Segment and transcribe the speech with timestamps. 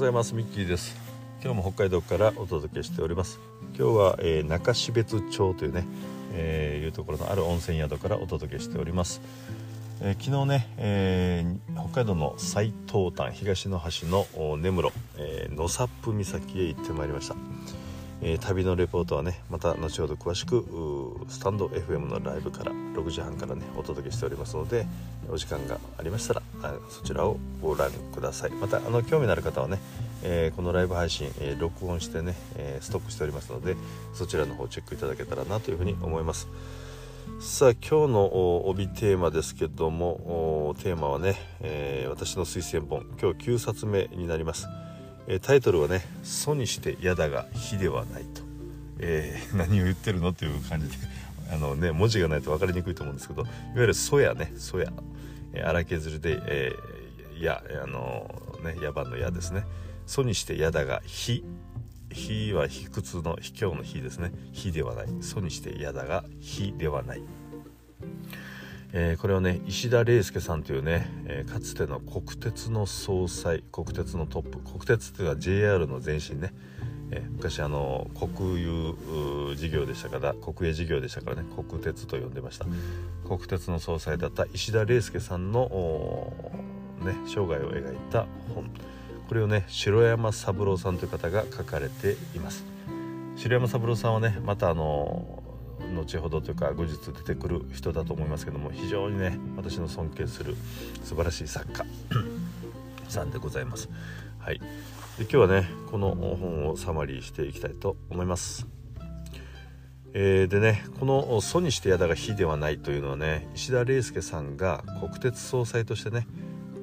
[0.00, 0.34] ございます。
[0.34, 0.96] ミッキーです。
[1.44, 3.38] 今日も北海道からお届けしております。
[3.78, 5.86] 今日は、えー、中標津町というね、
[6.32, 9.20] えー、いうところのある温泉宿からお届けしております、
[10.00, 14.26] えー、昨日ね、えー、北海道の最東端東の端の
[14.56, 17.36] 根室、えー、野サップ岬へ行ってまいりました。
[18.22, 20.60] えー、旅のレポートはねまた後ほど詳しく
[21.28, 24.86] スタンド FM のライブから6時半からねお届けしておりますので
[25.28, 26.42] お時間がありましたら
[26.88, 28.50] そちらをご覧ください。
[28.50, 29.78] またあの興味のある方はね、
[30.22, 33.76] えー、このライブ配信、えー、録音してね、えストックしておりますので
[34.12, 36.48] そちらの方チェックいただけたらなというふうに思います。
[37.40, 44.66] さあ今日の帯テーマですけどもテーマはね、え私の推薦本今日9冊目になります。
[45.26, 48.42] えタイトルはね「祖にして嫌だが非ではないと」
[49.00, 50.94] えー、 何を言ってるのっていう感じで
[51.52, 54.92] あの、ね、文字がないと分かりにくいと思うんですけどいわゆる「そや」ね「そや」
[55.52, 58.30] えー、荒削りで「えー、や」あの
[58.62, 59.64] ね野蛮の「や」ですね
[60.06, 61.44] 「祖にして嫌だが非」
[62.12, 64.32] 非は卑屈の卑怯の非ですね。
[64.52, 65.06] 非ではない。
[65.20, 67.22] 祖にして嫌だが非ではない。
[68.92, 76.52] えー、これはね石田礼介さんというね、えー、かつての国鉄の総裁国鉄のトップ国鉄っていうのは JR の前身ね、
[77.32, 82.66] 昔あの国有事業でしたから国営事業でしたからね国鉄と呼んでました。
[83.26, 86.32] 国鉄の総裁だった石田礼介さんの、
[87.02, 88.70] ね、生涯を描いた本。
[89.28, 92.64] これをね城山三郎さんという方が書かれています。
[93.36, 95.42] 城山三郎さんはねまたあの
[95.94, 100.56] 後ほどというか後日出てくる人だと思いますけども非常にね私の尊敬する
[101.04, 101.84] 素晴らしい作家
[103.08, 103.88] さんでございます。
[104.38, 104.60] はい、
[105.18, 108.66] 今日はねこの本をサマリーしていきたいと思います。
[110.12, 116.26] えー、でねこの「祖にしてやだが非ではない」というのはね石田礼介さんが国鉄総裁としてね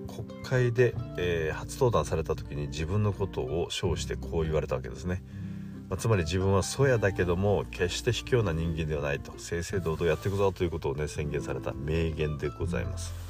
[0.07, 5.23] 国会で、えー、初登壇された時に自分のことを称してこう言われたわけですね。
[5.89, 13.26] まあ、つまり自分はそやだけども決して卑怯な人間ではないと正々堂々やっていくぞということをね宣言された名言でございます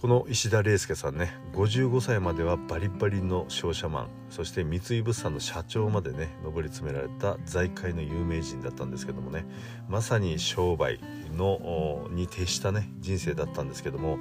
[0.00, 9.44] この石田礼介さんね55歳まではバリバリの商社マンそして三井物産の社長までね上り詰められた財界の有名人だったんですけどもね
[9.88, 11.00] まさに商売
[11.36, 14.20] のに徹したね人生だったんですけども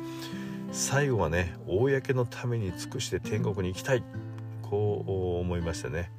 [0.71, 4.03] 最後はね公のために尽くして天国に行きたい
[4.63, 6.09] こう思いましてね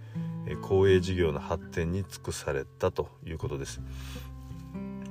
[0.62, 3.80] 公営事業の発展に尽くされたということです。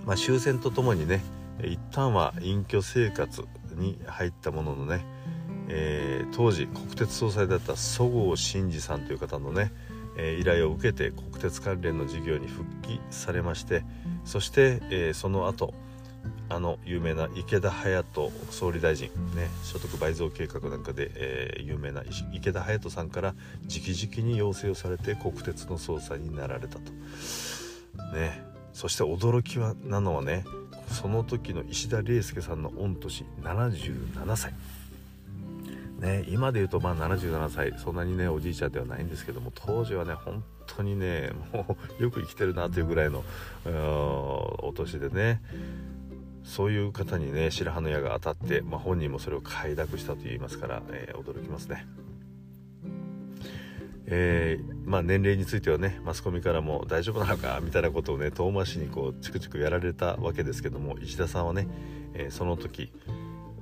[0.06, 1.22] まあ、終戦とともにね
[1.62, 3.46] 一旦は隠居生活
[3.77, 5.05] に入ったもののね、
[5.69, 9.71] えー、当時国鉄総裁だったそごう真二さんという方のね、
[10.17, 13.83] えー、依頼を受けて国鉄関連の事業に復帰されまして
[14.25, 15.73] そして、えー、その後
[16.49, 26.91] あの有名な池田隼人総理大臣、ね、所得倍増計画なんかで、えー、有名な池田隼人さんから直々に要請をされて国鉄の総裁になられたと。
[28.13, 30.45] ね、そして驚きはなのはね
[30.88, 34.53] その時の石田礼介さんの御年77歳。
[36.00, 43.24] ね、今で言うとまあ77歳そんなにねおじいちゃんではないんですけども当時はね本当にねもうよく生きてるなというぐらいの
[43.66, 45.42] お年でね
[46.44, 51.88] そういう方にね白羽の矢が当たって、まあ、本人もそれを快諾したと言いますから、えー、驚きますね。
[54.09, 61.68] えー、まあ、年齢についてはねマスコミからも大丈夫なのかみたいなことをね遠回しにこうチクチクやられたわけですけども石田さんはね、
[62.13, 62.91] えー、その時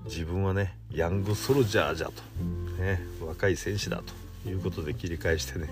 [0.05, 2.13] 自分はねヤングソルジャーじゃと、
[2.79, 4.03] ね、若い戦士だ
[4.43, 5.67] ということで切り返してね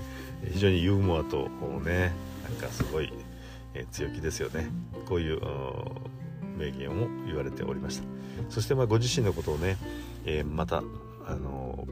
[0.52, 1.50] 非常にユーモアと
[1.86, 2.12] ね
[2.44, 3.12] なんかすごい、
[3.74, 4.68] え強気ですよね。
[5.08, 5.40] こういう
[6.58, 8.04] 名言を言われておりました。
[8.50, 9.78] そしてまあご自身のことをね、
[10.26, 10.84] え、また
[11.26, 11.88] あの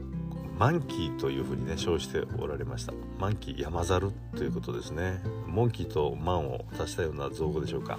[0.58, 2.92] マンキーというふうにね称しておられました。
[3.18, 5.20] マンキー山猿ということですね。
[5.46, 7.98] モンキーとマンを足したような造語でしょうか。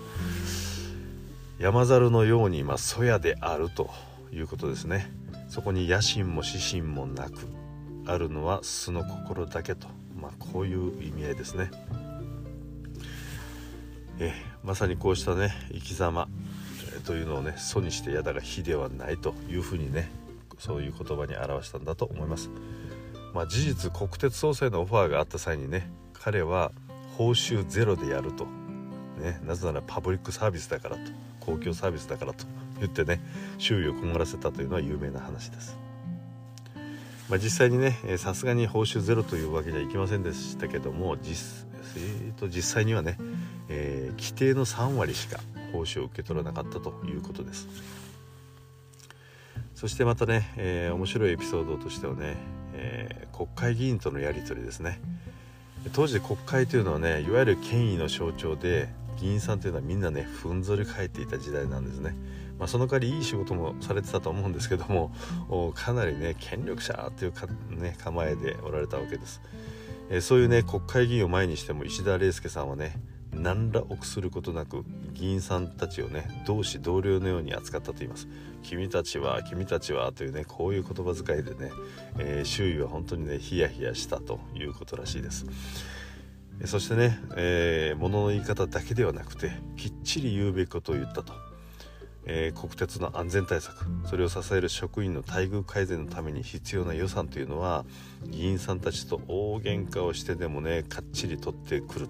[1.60, 3.90] 山猿のようにまあそやであると
[4.32, 5.12] いうことですね。
[5.50, 7.48] そこに野心も私心もなく
[8.06, 9.88] あるのは素の心だけと、
[10.20, 11.70] まあ、こういう意味合いですね。
[14.20, 14.34] え
[14.64, 16.28] まさにこうしたね生き様
[17.06, 20.10] というのをね祖にして嫌だが非ではないというふうにね
[20.64, 22.50] そういう言葉に表したんだと思います。
[23.34, 26.72] まあ、事実国鉄総裁のオファーがあった際にね彼は
[27.18, 28.46] 報酬ゼロでやると、
[29.20, 31.02] ね、なぜならパブリックサービスだからと
[31.42, 32.46] 公共サービスだからと
[32.80, 33.20] 言ってね
[33.58, 35.78] 周囲を困らせたというのは有名な話です。
[37.30, 41.66] まあ、実際にねさすがに報酬ゼロというわけにはいきませんでしたけども実,、
[41.98, 43.18] えー、と実際にはね、
[43.68, 45.42] えー、規定の3割しか
[45.74, 47.68] 報酬を受け取らなかったということです
[49.76, 52.38] そしてまたね、えー、面白いエピソードとしてはね、
[52.74, 55.00] えー、国会議員とのやり取りですね。
[55.92, 58.88] 当時国会というのはねいわゆる権威の象徴で
[59.20, 62.16] 議員さんというのはみんなねふんぞり返っていた時代なんですね、
[62.58, 65.12] まあ、その代わりいい仕事もされてたと思うんですけども
[65.76, 69.42] かなりね権力者というか、ね、構えでおられたわけです、
[70.10, 72.96] えー、そういうね国会議員を前にしても石田礼介さんはね
[73.36, 74.84] 何ら臆することなく
[75.14, 78.28] 議員さんたちをね同志同僚のように扱ったと言います。
[78.62, 81.72] 君たちは君たちはというねこういう言葉遣いでね、
[82.18, 85.46] えー、周囲は本当にねヒヤヒヤしたということらしいです。
[86.66, 91.34] そしてね、えー、物の言い方だけではなくてきっちり言うべきことを言ったと、
[92.26, 97.86] えー、国鉄の安全対策それを支える職員の待遇改善のために必要な予算というのは
[98.28, 102.08] 議員さんたちと大喧嘩をしてでもねかっちり取ってくる。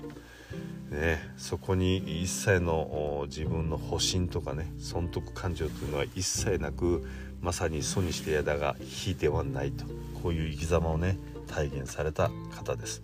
[0.94, 7.04] ね、そこに一切の自分の保身とかね損得感情というのは一切なく
[7.42, 9.86] まさに祖にしてやだが非ではないと。
[10.22, 11.18] こういう生き様をね
[11.48, 13.01] 体現された方です。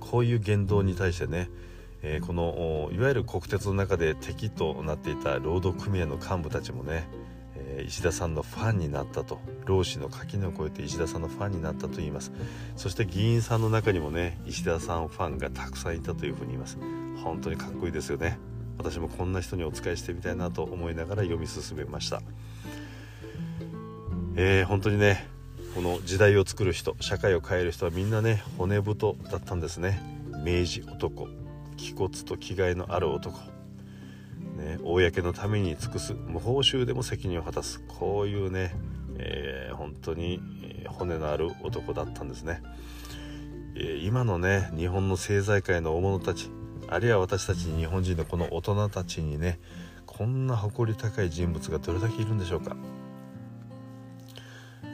[0.00, 1.50] こういう言動に対してね、
[2.02, 7.08] えー、このいわゆる国鉄の中で敵となっていた労働組合の幹部たちもね
[7.86, 12.32] 石田さんのファンになったと労使の垣根を越えて石田さんのファンになったと言います。
[12.76, 16.78] そして議員さんの中にもね石田さんファンがたくさんいたというふうに言います。
[17.22, 18.38] 本当にかっこいいですよね。
[18.78, 22.20] 私もこんな人にお仕えしてみたいなと思いながら読み進めました。
[24.34, 25.26] えー、本当にね
[25.74, 30.02] この時代を作る人社会を変える人はみんなね骨太だったんですね。
[30.44, 31.28] 明治男。
[31.76, 33.38] 気骨と気概のある男。
[34.56, 38.74] ね、公のために尽くす無報酬でも責任を果たすこういうね、
[39.18, 40.40] えー、本当に
[40.88, 42.62] 骨のある男だったんですね、
[43.74, 46.50] えー、今のね日本の政財界の大物たち
[46.88, 49.60] あるいは私たち日本人のこの大人たちにね
[50.06, 52.76] こんな誇り高い人物がどれだけいるんでしょうか、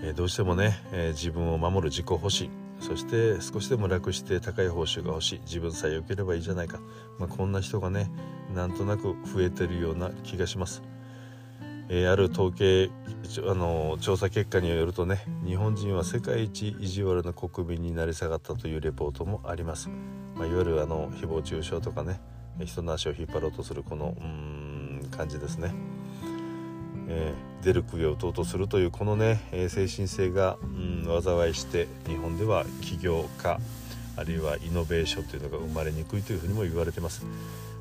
[0.03, 5.40] えー、どうしてもね、え自分を守る自己保身そして少しでも楽して高い報酬が欲しい。
[5.43, 6.81] 自分さえ良ければいいじゃないか、
[7.19, 8.11] まあ、こんな人がね
[8.55, 10.82] なんとなく増えてるような気がします。
[11.88, 12.90] えー、ある統計
[13.46, 19.90] あの調査結果によるとね日本人は世界一意地悪な国民になり下がったというレポートもあります、
[20.37, 22.20] まあ、いわゆるあの誹謗中傷とかね
[22.64, 24.62] 人の足を引っ張ろうとするこのうん
[25.11, 25.75] 感じですね、
[27.08, 33.60] えー、出る杭を打とうとするというこのね、えー、精神性がうん災いして日本では起業家
[34.16, 37.25] あるいはイノベーションというのが生まれにくいというふうにも言われてます。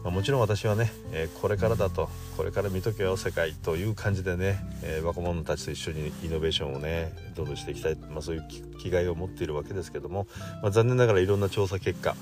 [0.03, 8.47] まあ、もちろん私はね、えー、これからだとこれから見とけよ世界という感じでね、えー、若者たちと一緒にイノベーションをねどんどんしていきたい、まあ、そういう
[8.79, 10.25] 気概を持っているわけですけども、
[10.63, 12.15] まあ、残念ながらいろんな調査結果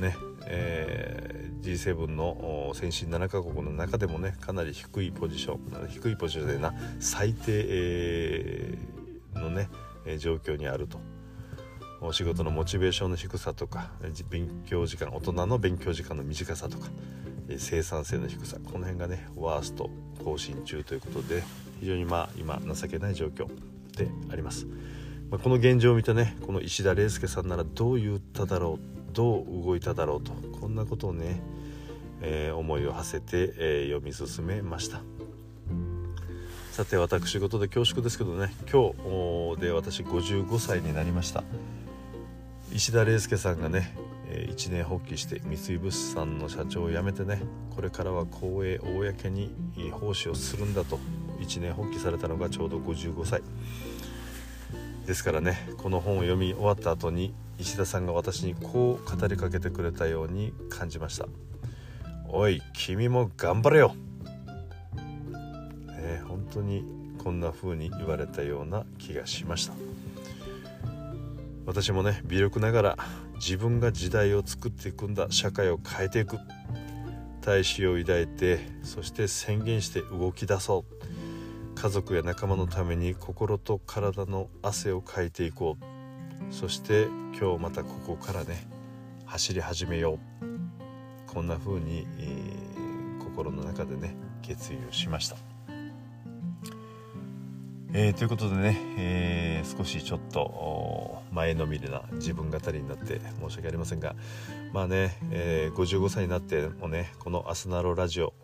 [0.00, 0.16] ね、
[0.50, 9.68] えー、G7 の先進7カ国の中でもねかなり低いポジション低いポジションでな最低、えー、のね
[10.18, 10.98] 状況にあると。
[12.00, 13.90] お仕事のモチベーションの低さとか
[14.30, 16.88] 勉強時間大人の勉強時間の短さとか
[17.56, 19.90] 生産性の低さこの辺がねワースト
[20.22, 21.42] 更新中ということで
[21.80, 23.48] 非常にまあ今情けない状況
[23.96, 24.66] であります、
[25.28, 30.30] まあ、この現状を見てねこの石田礼介さんならどう言っただろうどう動いただろうと
[30.60, 31.40] こんなことをね、
[32.22, 35.00] えー、思いを馳せて、えー、読み進めました。
[36.70, 38.92] さて私事で恐縮ですけどね今
[39.56, 41.42] 日で私55歳になりました。
[42.72, 43.92] 石田礼介さんがね
[44.52, 47.42] 一年発起して三井物産の社長を辞めてね
[47.74, 49.50] これからは公営公に
[49.90, 51.00] 奉仕をするんだと
[51.40, 53.42] 一年発起されたのがちょうど55歳
[55.06, 61.26] ですからねこの本を読み終わった後に石田さんが私にこう語りかけてくれたように感じました
[62.28, 63.94] 「おい君も頑張れよ!」
[65.86, 66.84] ね本当に
[67.18, 69.74] こんな風に言われたような気がしました。
[71.66, 72.98] 私もね微力ながら
[73.34, 76.38] 自分が時代を作っていくんだ社会を変えていく
[77.42, 85.97] 大志を抱いてそして宣言して動き出そう家族や仲間のために心と体の汗をかいていこう
[86.50, 87.06] そして
[87.38, 88.66] 今日またここからね
[89.26, 90.48] 走り始めよう
[91.26, 95.36] こんな風に、えー、心の中でね決意をしました。
[97.94, 104.14] えー、ということでね、えー、少しちょっと前のめりな自分語りになって申し訳ありませんが
[104.74, 108.34] まあね、えー、55歳になってもねこの「アスナロラジオ」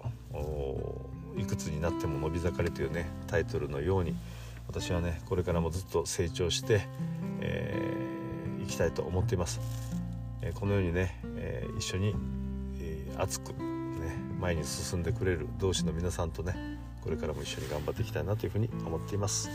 [1.36, 4.16] いくつになっても伸び盛りというねタイトルのように
[4.66, 6.88] 私はねこれからもずっと成長して、
[7.40, 9.60] えー、いきたいと思っています、
[10.42, 12.14] えー、このようにね、えー、一緒に、
[12.80, 13.56] えー、熱く、ね、
[14.40, 19.50] 前に進んでくれる同志の皆さんとねこれからも一緒に頑張っていきたいなというふうに思っています。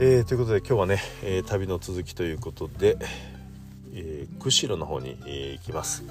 [0.00, 2.96] えー、ということで今日はね、えー、旅の続きということで、
[3.92, 6.04] えー、釧路の方に、え行きます。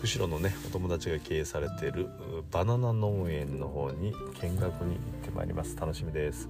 [0.00, 2.08] 釧路のねお友達が経営されている
[2.50, 5.76] バナナ農園の方に見学に行ってまいります。
[5.76, 6.48] 楽しみです。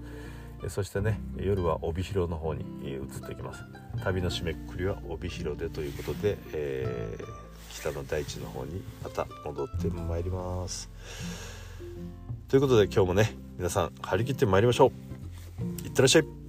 [0.69, 3.63] そしてね夜は帯広の方に移っていきます。
[4.03, 7.25] 旅の締めくくりは帯広でということで、えー、
[7.71, 10.91] 北の大地の方にまた戻ってまいります。
[12.49, 14.93] ということで今日もね皆さん張り切ってまいりましょ
[15.83, 15.85] う。
[15.87, 16.48] いってらっしゃい。